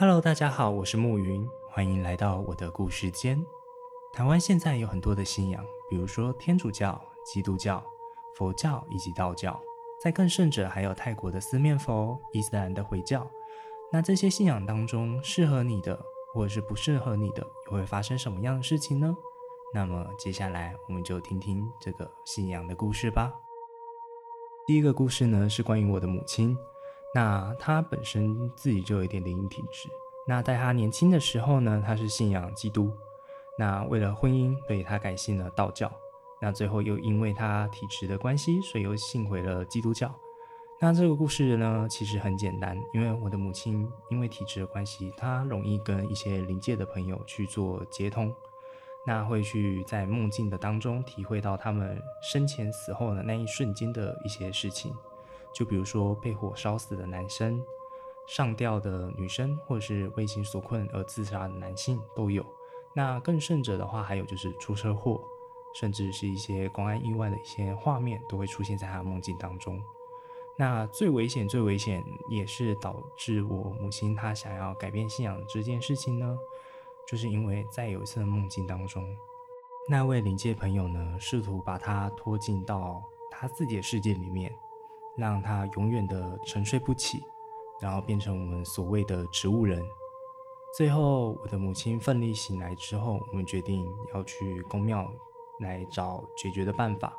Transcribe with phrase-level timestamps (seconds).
[0.00, 3.44] Hello，大家好，我是暮云，欢迎来到我的故事间。
[4.14, 7.84] 台湾现在有很多的信仰，比如说天主教、基督教、
[8.34, 9.60] 佛教以及道教，
[10.02, 13.30] 在更甚者还有泰国的四面佛、伊斯兰的回教。
[13.92, 16.00] 那这些信仰当中，适合你的
[16.32, 19.14] 或者是不适合你的，又会发生什么样的事情呢？
[19.74, 23.30] 那么接下来我们就听听这个信仰的故事吧。
[24.66, 26.56] 第一个故事呢，是关于我的母亲。
[27.14, 29.88] 那他本身自己就有一点灵异体质。
[30.26, 32.92] 那在他年轻的时候呢，他是信仰基督。
[33.58, 35.90] 那为了婚姻，所以他改信了道教。
[36.40, 40.14] 那最后又因为他体质的关系，所以又信回了基督教。
[40.80, 48.34] 那这个故事呢，其实很简单，因为我的母亲因为体质的关系，她容易跟一些灵界的朋友去做接通。
[49.06, 54.94] 那会去在梦境的当中体会到他们生前死后的那一瞬间的一些事情，
[55.52, 57.64] 就比如说被火烧死的男生、
[58.26, 62.44] 上吊的女生，或者是为情所困而自杀的男性都有。
[62.94, 65.22] 那更甚者的话，还有就是出车祸，
[65.74, 69.80] 甚至是一些公安意外的一些画面都会出现在他的梦境当中。
[70.56, 76.36] 那最危险、最危险，也是导致我母亲她想要改变信仰这件事情呢。
[77.06, 79.16] 就是因为在有一次的梦境当中，
[79.88, 84.54] 那位灵界朋友呢，试图把他拖进到他自己的世界里面，
[85.20, 87.22] 让他永远的沉睡不起，
[87.80, 89.80] 然后变成我们所谓的植物人。
[90.76, 95.08] 最后，我的母亲奋力醒来之后，我们决定要去宫庙
[95.60, 97.12] 来找解决的办法。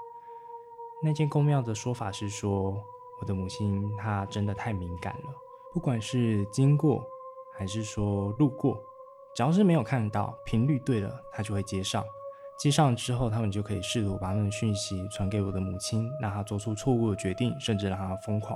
[1.03, 2.73] 那间宫庙的说法是说，
[3.19, 5.33] 我的母亲她真的太敏感了，
[5.73, 7.03] 不管是经过
[7.53, 8.81] 还是说路过。
[9.33, 12.03] 只要是没有看到频率对了，她就会接上。
[12.61, 18.55] 接上之后，他们就可以试图把他们的讯息传给我的母亲，让她做出错误的决定，甚至让她疯狂。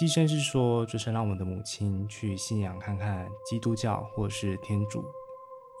[0.00, 5.04] 乩身是说，就是让我的母亲去信仰看看基督教或是天主，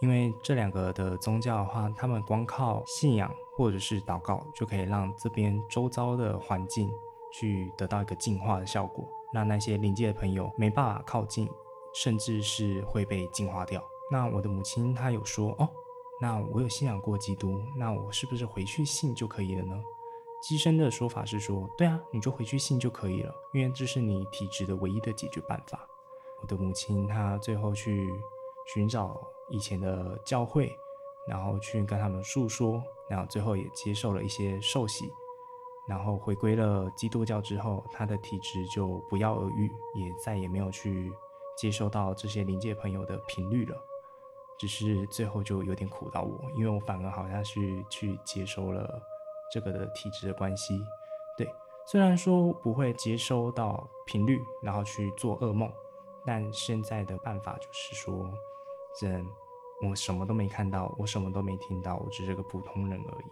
[0.02, 6.86] 因为这两个的宗教的话，他们光靠信仰或者是祷告，就可以让这边周遭的环境
[7.32, 11.48] 去得到一个净化的效果，让那些灵界的朋友没办法靠近，
[11.94, 13.82] 甚至是会被净化掉。
[14.10, 15.66] 那我的母亲她有说哦，
[16.20, 19.82] 那我有信仰过基督，那我是不是回去信就可以了呢？
[20.42, 25.86] 乩身的说法是说，对啊，你就回去信就可以了，因为这是你体质的唯一的解决办法。
[26.40, 28.08] 我的母亲她最后去
[28.74, 30.70] 寻找以前的教会，
[31.26, 35.10] 然后去跟他们诉说，然后最后也接受了一些受洗，
[35.88, 41.12] 然后回归了基督教之后，她的体质就不药而愈，也再也没有去
[41.56, 43.76] 接受到这些灵界朋友的频率了。
[44.58, 49.00] 只是最后就有点苦到我，因为我反而好像是去接收了
[49.52, 50.80] 这个的体质的关系。
[51.36, 51.46] 对，
[51.86, 55.70] 虽然说不会接收到频率，然后去做噩梦，
[56.24, 58.30] 但现在的办法就是说，
[59.02, 59.26] 人
[59.82, 63.26] 我什么都没看到，我什么都没听到，我只是个普通人而已。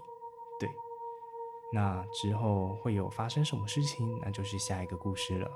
[0.60, 0.70] 对，
[1.72, 5.50] 那之后会有发生什么事情，那就是下一个故事了。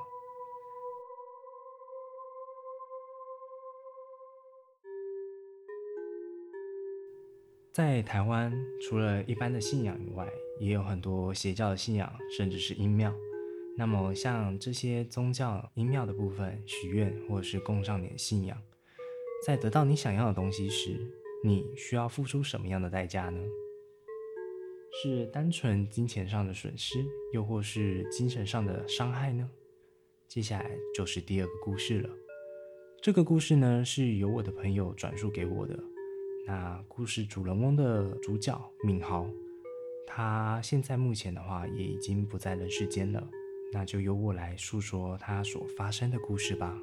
[7.79, 10.29] 在台湾，除了一般的信仰以外，
[10.59, 13.15] 也有很多邪教的信仰，甚至是阴庙。
[13.77, 18.61] 那么，像这些宗教阴庙的部分，许愿或者是供上你的信仰，
[19.47, 20.99] 在得到你想要的东西时，
[21.45, 23.41] 你需要付出什么样的代价呢？
[25.01, 26.99] 是单纯金钱上的损失，
[27.33, 29.49] 又或是精神上的伤害呢？
[30.27, 32.11] 接下来就是第二个故事了。
[33.01, 35.79] 这个故事呢，是由我的朋友转述给我的。
[36.49, 39.27] 那故事主人翁的主角敏豪，
[40.07, 43.23] 他现在目前的话也已经不在人世间了。
[43.71, 46.75] 那就由我来诉说他所发生的故事吧。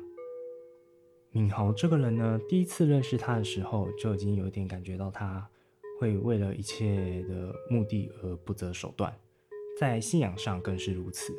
[1.31, 5.49] 敏豪这个人呢，第一次认识他的时候，就已经有点感觉到他
[5.99, 9.11] 会为了一切的目的而不择手段，
[9.79, 11.33] 在信仰上更是如此。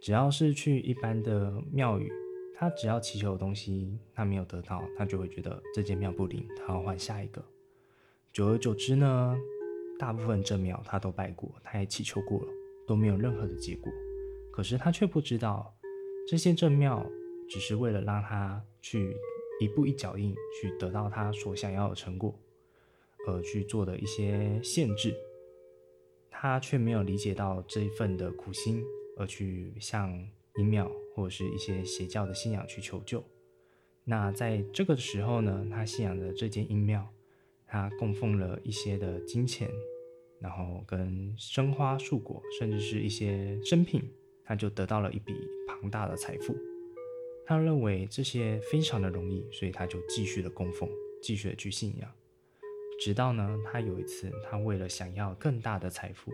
[0.00, 2.21] 只要是去一般的庙宇。
[2.62, 7.44] 他只要祈求的东西，他没有得到，他就会觉得这间庙不灵，他要换下一个。
[8.32, 9.36] 久而久之呢，
[9.98, 12.46] 大部分正庙他都拜过，他也祈求过了，
[12.86, 13.92] 都没有任何的结果。
[14.52, 15.74] 可是他却不知道，
[16.28, 17.04] 这些正庙
[17.50, 19.12] 只是为了让他去
[19.58, 22.32] 一步一脚印去得到他所想要的成果，
[23.26, 25.12] 而去做的一些限制。
[26.30, 28.84] 他却没有理解到这一份的苦心，
[29.16, 30.28] 而去向。
[30.56, 33.24] 阴庙或者是一些邪教的信仰去求救。
[34.04, 37.06] 那在这个时候呢，他信仰的这间阴庙，
[37.66, 39.70] 他供奉了一些的金钱，
[40.40, 44.02] 然后跟生花树果，甚至是一些珍品，
[44.44, 45.32] 他就得到了一笔
[45.68, 46.56] 庞大的财富。
[47.46, 50.88] 他认为这些非常的容易，所以他就继续的供奉，
[51.20, 52.10] 继续的去信仰。
[53.00, 56.32] 直到呢，他有一次，他为了想要更大的财富，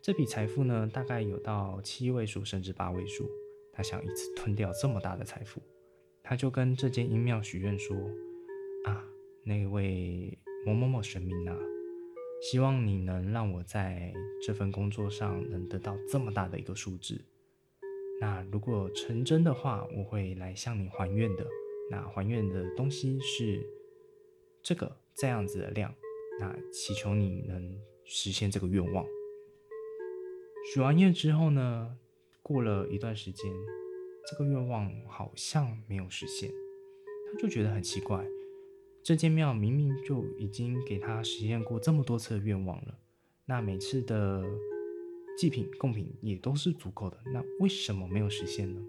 [0.00, 3.28] 这笔财富呢，大概有到七位数甚至八位数，
[3.78, 5.62] 他想一次吞掉这么大的财富，
[6.24, 7.96] 他就跟这间阴庙许愿说
[8.84, 9.04] ：“啊，
[9.44, 10.36] 那位
[10.66, 11.56] 某某某神明啊，
[12.42, 14.12] 希望你能让我在
[14.44, 17.24] 这份工作上能得到这么大的一个数字。
[18.20, 21.46] 那如果成真的话，我会来向你还愿的。
[21.88, 23.64] 那还愿的东西是
[24.60, 24.90] 这个。”
[25.20, 25.92] 这样子的量，
[26.38, 29.04] 那祈求你能实现这个愿望。
[30.72, 31.98] 许完愿之后呢，
[32.48, 33.52] 过了一段时间，
[34.26, 36.50] 这个愿望好像没有实现，
[37.30, 38.26] 他就觉得很奇怪。
[39.02, 42.98] 这间庙明明就已经给他实现过这么多次的愿望了，
[43.44, 44.42] 那每次的
[45.36, 48.80] 祭品贡品也都是足够的，那为什么没有实现呢？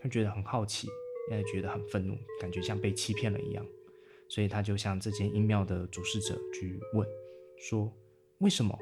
[0.00, 0.88] 他觉得很好奇，
[1.30, 3.64] 也觉得很愤怒，感觉像被欺骗了一样。
[4.28, 7.08] 所以他就向这间阴庙的主事者去问，
[7.58, 7.92] 说
[8.38, 8.76] ：“为什么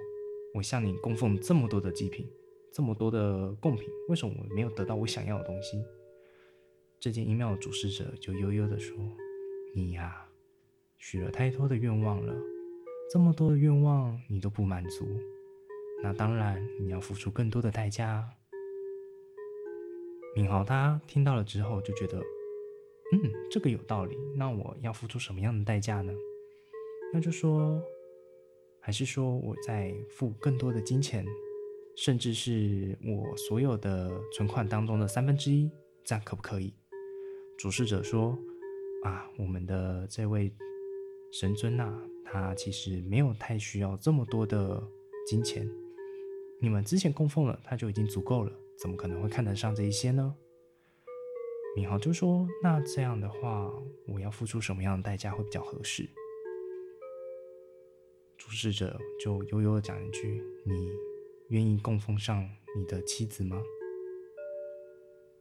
[0.54, 2.26] 我向你供奉这么多的祭品，
[2.76, 5.82] 这么多的贡品，为什么我没有得到我想要的东西？”
[7.00, 8.94] 这间阴庙的主事者就悠悠地说
[9.74, 10.28] ：“你呀，
[10.98, 12.36] 许了太多的愿望了，
[13.10, 15.06] 这么多的愿望你都不满足，
[16.02, 18.28] 那当然你要付出更多的代价。”
[20.36, 22.22] 敏豪他听到了之后就觉得。
[23.12, 24.18] 嗯，这个有道理。
[24.34, 26.12] 那我要付出什么样的代价呢？
[27.14, 27.80] 那就说，
[28.80, 31.24] 还是说我再付更多的金钱，
[31.96, 35.70] 甚至是我所有的存款当中的三分之一，
[36.04, 36.74] 这样可不可以？
[37.58, 38.38] 主事者说：
[39.02, 40.52] 啊，我们的这位
[41.32, 44.82] 神尊呐，他其实没有太需要这么多的
[45.26, 45.68] 金钱，
[46.60, 50.36] 你们之前供奉了，他就已经足够了，怎么可能会看得上这一些呢？
[51.74, 53.70] 敏豪就说：“那这样的话，
[54.06, 56.08] 我要付出什么样的代价会比较合适？”
[58.38, 60.90] 主事者就悠悠的讲一句：“你
[61.48, 63.60] 愿意供奉上你的妻子吗？”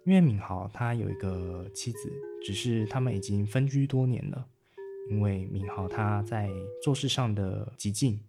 [0.06, 2.12] 因为敏豪他有一个妻子，
[2.44, 4.48] 只是他们已经分居多年了。
[5.10, 6.50] 因为敏豪他在
[6.82, 8.20] 做事上的激进，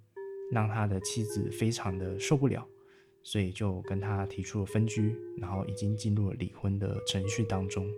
[0.51, 2.67] 让他的妻子非常的受不了。
[3.23, 7.91] 所以就跟他提出了分居，然后已经进入了离婚的程序当中。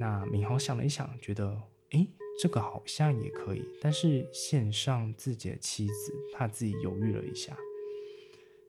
[0.00, 2.08] 那敏豪想了一想，觉得，诶，
[2.40, 3.64] 这个好像也可以。
[3.80, 7.56] 但是献上自己的妻子，他自己犹豫了一下，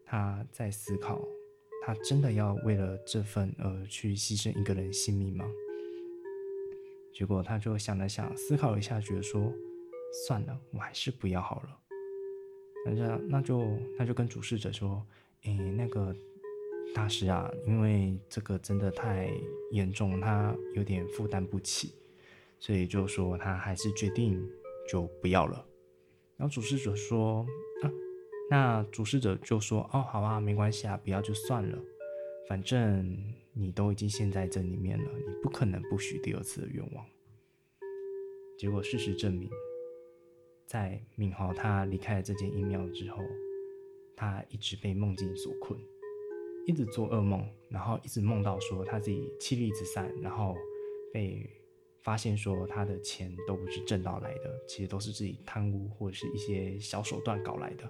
[0.08, 1.22] 他在思考，
[1.86, 5.46] 他真的要为了这份而去牺牲一个人性命吗？
[7.14, 9.54] 结果他就想了想，思考了一下，觉得说，
[10.26, 11.80] 算了，我还是不要好了。
[12.86, 15.06] 那就那就那就跟主事者说。
[15.44, 16.14] 诶，那个
[16.94, 19.32] 大师啊，因为这个真的太
[19.72, 21.94] 严重，他有点负担不起，
[22.60, 24.44] 所以就说他还是决定
[24.90, 25.64] 就不要了。
[26.38, 27.46] 然后主事者说，
[28.50, 31.78] 那主事者就说哦，好啊，没关系啊，不要就算了，
[32.48, 33.18] 反正
[33.54, 37.06] 你都已经陷在这里面了，你不可能不许第二次的愿望。
[38.58, 39.50] 结果事实证明，
[40.66, 43.22] 在敏豪他离开了这间阴庙之后。
[44.20, 45.80] 他一直被梦境所困，
[46.66, 50.56] 一直做噩梦，然后一直梦到说他自己妻离子散，然后
[51.14, 51.48] 被
[52.02, 57.88] 发现说他的钱都不是挣到来的，其实都是自己贪污或者是一些小手段搞来的，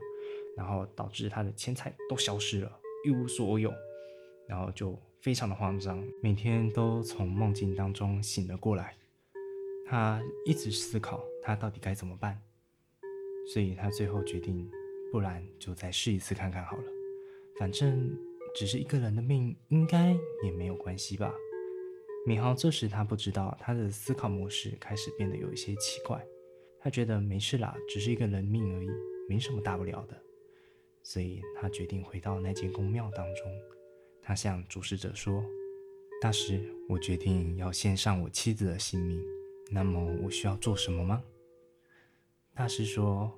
[0.58, 3.72] 然后导致他的钱财都消失了，一无所有，
[4.48, 8.94] 然后就非常的慌张，每天都从梦境当中醒了过来，
[9.86, 12.42] 他一直思考他到底该怎么办，
[13.54, 14.70] 所以他最后决定。
[15.10, 16.84] 不然就再试一次看看好了，
[17.58, 18.14] 反正
[18.54, 21.34] 只是一个人的命，应该也没有关系吧。
[22.26, 26.22] 敏豪这时他不知道，他的思考模式开始变得有一些奇怪。
[26.82, 28.90] 他觉得没事啦，只是一个人命而已，
[29.30, 30.22] 没什么大不了的。
[31.10, 33.50] 所以他决定回到那间宫庙当中。
[34.22, 35.42] 他向主事者说
[36.22, 39.24] ：“大师，我决定要献上我妻子的性命，
[39.72, 41.24] 那么我需要做什么吗？”
[42.54, 43.34] 大师说。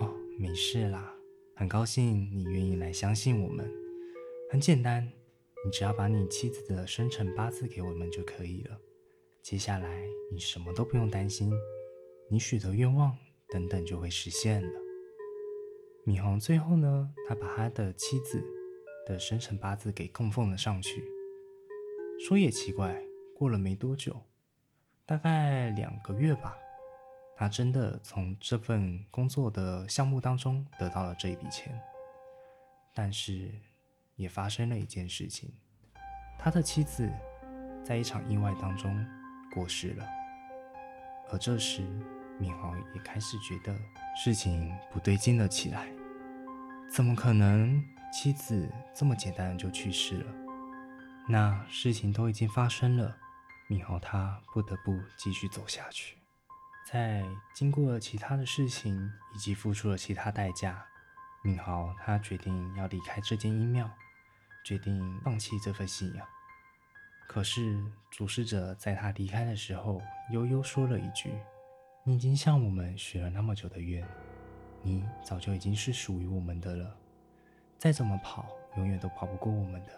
[0.00, 1.14] 哦，没事啦，
[1.54, 3.70] 很高兴你愿意来相信我们。
[4.50, 5.06] 很简单，
[5.64, 8.80] 你只要把你妻子的生辰八字给我们就可以了。
[9.42, 11.52] 接下来你什么都不用担心，
[12.28, 13.16] 你许的愿望
[13.48, 14.81] 等等就会实现了。
[16.04, 18.44] 敏豪最后呢，他把他的妻子
[19.06, 21.04] 的生辰八字给供奉了上去。
[22.26, 23.00] 说也奇怪，
[23.36, 24.20] 过了没多久，
[25.06, 26.56] 大概两个月吧。
[27.36, 31.80] 他真的从这份工作的项目当中得到了这一笔钱，
[32.92, 33.52] 但是
[34.16, 35.52] 也发生了一件事情，
[36.36, 37.08] 他的妻子
[37.84, 39.06] 在一场意外当中
[39.54, 40.04] 过世了。
[41.30, 41.86] 而这时，
[42.42, 43.72] 敏豪也开始觉得
[44.16, 45.86] 事情不对劲了起来。
[46.90, 47.80] 怎么可能
[48.12, 50.34] 妻子这么简单就去世了？
[51.28, 53.16] 那事情都已经发生了，
[53.68, 56.18] 敏豪他不得不继续走下去。
[56.84, 60.84] 在经过了其他的事情以及付出了其他代价，
[61.44, 63.88] 敏豪他决定要离开这间阴庙，
[64.64, 66.26] 决定放弃这份信仰。
[67.28, 67.80] 可是
[68.10, 71.32] 主事者在他离开的时候，悠悠说了一句
[72.04, 74.04] ：“你已经向我们许了那么久的愿，
[74.82, 76.96] 你早就已经是属于我们的了。
[77.78, 79.92] 再怎么跑，永远都跑不过我们的。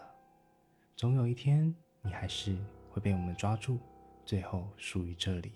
[0.95, 2.55] 总有一天，你还是
[2.91, 3.79] 会被我们抓住，
[4.23, 5.53] 最后属于这里。”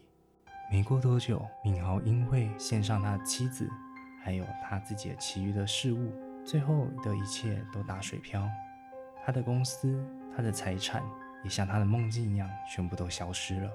[0.72, 3.70] 没过多久，敏豪因为献上他的妻子，
[4.24, 6.12] 还有他自己的其余的事物，
[6.44, 8.50] 最后的一切都打水漂。
[9.24, 10.04] 他的公司，
[10.36, 11.04] 他的财产，
[11.44, 13.72] 也像他的梦境一样，全部都消失了。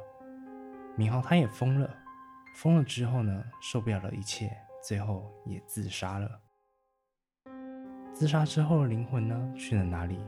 [0.96, 1.96] 敏豪他也疯了，
[2.54, 6.40] 疯了之后呢，受不了了一切，最后也自杀了。
[8.12, 10.20] 自杀之后的灵魂呢，去了哪里？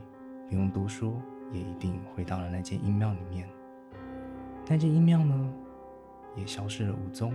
[0.49, 1.21] 不用多说，
[1.53, 3.47] 也一定回到了那间阴庙里面。
[4.67, 5.53] 那间阴庙呢？
[6.35, 7.33] 也消失了无踪，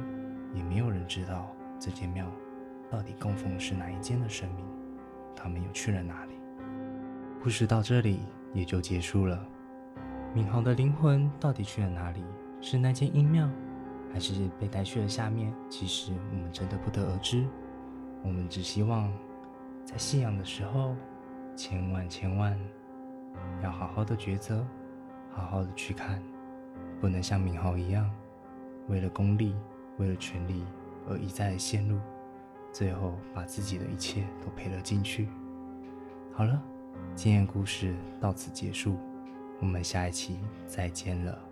[0.54, 1.48] 也没有人知道
[1.80, 2.30] 这间庙
[2.90, 4.66] 到底供奉是哪一间的神明，
[5.34, 6.34] 他们又去了哪里？
[7.42, 8.20] 故事到这里
[8.52, 9.42] 也就结束了。
[10.34, 12.22] 敏豪的灵魂到底去了哪里？
[12.60, 13.50] 是那间阴庙，
[14.12, 15.52] 还是被带去了下面？
[15.70, 17.46] 其实我们真的不得而知。
[18.22, 19.10] 我们只希望
[19.84, 20.94] 在信仰的时候，
[21.56, 22.58] 千万千万
[23.62, 24.64] 要好好的抉择，
[25.30, 26.22] 好好的去看，
[27.00, 28.08] 不能像敏豪一样。
[28.88, 29.56] 为了功利，
[29.96, 30.64] 为了权力
[31.08, 31.98] 而一再的陷入，
[32.72, 35.28] 最后把自己的一切都赔了进去。
[36.32, 36.62] 好了，
[37.14, 38.96] 今天故事到此结束，
[39.60, 41.51] 我们下一期再见了。